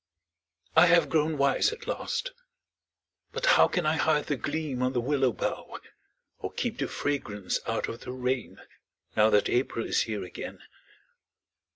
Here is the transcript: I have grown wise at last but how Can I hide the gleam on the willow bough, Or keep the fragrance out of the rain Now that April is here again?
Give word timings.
I 0.75 0.87
have 0.87 1.09
grown 1.11 1.37
wise 1.37 1.71
at 1.71 1.85
last 1.85 2.31
but 3.33 3.45
how 3.45 3.67
Can 3.67 3.85
I 3.85 3.97
hide 3.97 4.25
the 4.25 4.35
gleam 4.35 4.81
on 4.81 4.93
the 4.93 4.99
willow 4.99 5.31
bough, 5.31 5.77
Or 6.39 6.51
keep 6.53 6.79
the 6.79 6.87
fragrance 6.87 7.59
out 7.67 7.87
of 7.87 7.99
the 7.99 8.11
rain 8.11 8.57
Now 9.15 9.29
that 9.29 9.47
April 9.47 9.85
is 9.85 10.01
here 10.01 10.23
again? 10.23 10.57